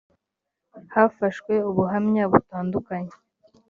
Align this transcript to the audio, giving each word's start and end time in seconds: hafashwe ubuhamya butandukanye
hafashwe 0.93 1.53
ubuhamya 1.69 2.23
butandukanye 2.31 3.13